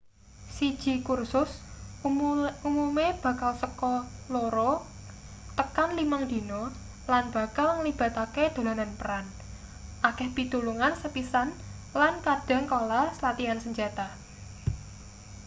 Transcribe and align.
siji 0.55 0.93
kursus 1.07 1.51
umume 2.69 3.07
bakal 3.23 3.51
seka 3.61 3.93
2-5 4.33 6.31
dina 6.31 6.61
lan 7.11 7.25
bakal 7.35 7.67
nglibatake 7.77 8.43
dolanan 8.57 8.91
peran 8.99 9.25
akeh 10.09 10.29
pitulungan 10.35 10.93
sepisan 11.01 11.47
lan 11.99 12.13
kadhang 12.25 12.65
kala 12.73 13.01
latian 13.23 13.59
senjata 13.65 14.07